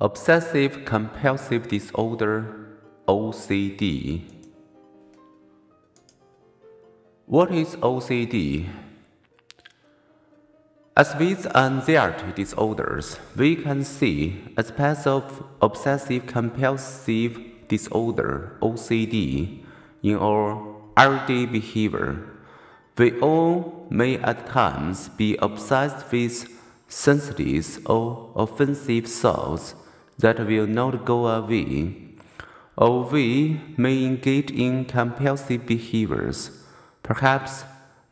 [0.00, 4.22] Obsessive compulsive disorder, OCD.
[7.26, 8.68] What is OCD?
[10.96, 17.38] As with anxiety disorders, we can see aspects of obsessive compulsive
[17.68, 19.64] disorder, OCD,
[20.02, 22.26] in our everyday behavior.
[22.98, 26.48] We all may at times be obsessed with
[26.88, 29.74] sensitive or offensive thoughts
[30.22, 31.94] that will not go away,
[32.76, 36.64] or we may engage in compulsive behaviors,
[37.02, 37.64] perhaps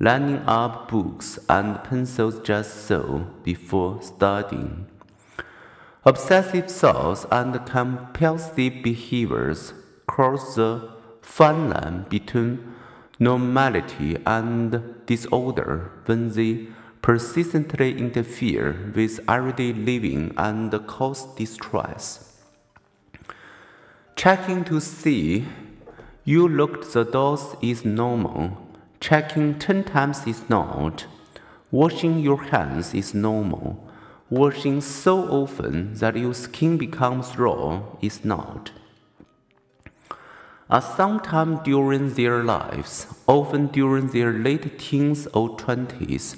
[0.00, 4.86] lining up books and pencils just so before studying.
[6.04, 9.74] Obsessive thoughts and compulsive behaviors
[10.06, 12.74] cross the fine line between
[13.18, 16.68] normality and disorder when they
[17.02, 22.36] persistently interfere with everyday living and cause distress.
[24.16, 25.46] Checking to see
[26.24, 28.58] you locked the doors is normal.
[29.00, 31.06] Checking 10 times is not.
[31.70, 33.88] Washing your hands is normal.
[34.28, 38.72] Washing so often that your skin becomes raw is not.
[40.70, 46.36] At some time during their lives, often during their late teens or twenties,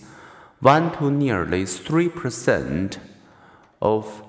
[0.61, 2.98] 1 to nearly 3%
[3.80, 4.22] of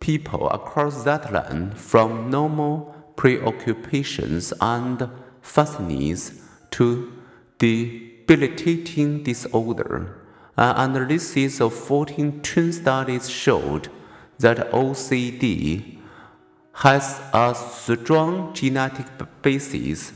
[0.00, 5.08] people across that land from normal preoccupations and
[5.40, 7.12] fascinations to
[7.58, 10.18] debilitating disorder.
[10.56, 13.88] An analysis of 14 twin studies showed
[14.40, 15.98] that OCD
[16.72, 19.06] has a strong genetic
[19.42, 20.12] basis.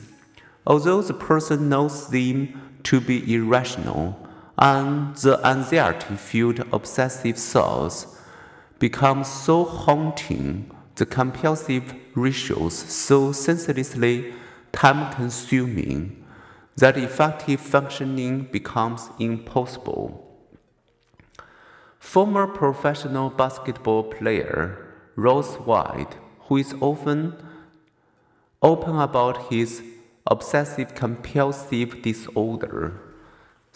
[0.67, 4.26] Although the person knows them to be irrational,
[4.59, 8.19] and the anxiety filled obsessive thoughts
[8.79, 14.33] become so haunting, the compulsive rituals so senselessly
[14.73, 16.25] time consuming,
[16.77, 20.23] that effective functioning becomes impossible.
[21.99, 24.87] Former professional basketball player
[25.17, 27.35] Royce White, who is often
[28.63, 29.83] open about his
[30.27, 33.01] obsessive compulsive disorder,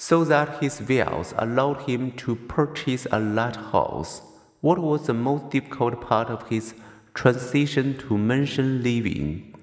[0.03, 4.23] so that his wealth allowed him to purchase a large house.
[4.63, 6.73] What was the most difficult part of his
[7.13, 9.55] transition to mansion living?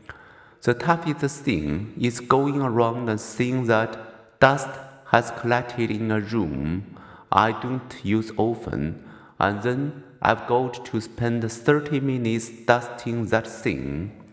[0.62, 4.70] The toughest thing is going around and seeing that dust
[5.08, 6.96] has collected in a room
[7.32, 9.04] I don't use often,
[9.40, 14.24] and then I've got to spend 30 minutes dusting that thing.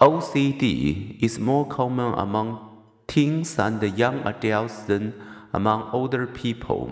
[0.00, 2.68] OCD is more common among
[3.06, 5.14] teens and young adults than
[5.56, 6.82] among older people.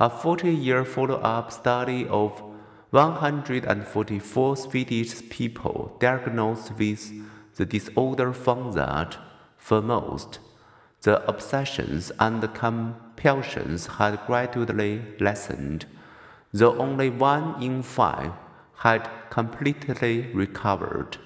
[0.00, 2.42] A 40 year follow up study of
[2.90, 7.12] 144 Swedish people diagnosed with
[7.54, 9.16] the disorder found that,
[9.56, 10.40] for most,
[11.02, 15.86] the obsessions and compulsions had gradually lessened,
[16.52, 18.32] though only one in five
[18.78, 21.18] had completely recovered.